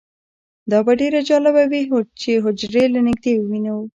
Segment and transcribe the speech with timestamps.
[0.71, 1.81] دا به ډیره جالبه وي
[2.21, 3.77] چې حجرې له نږدې ووینو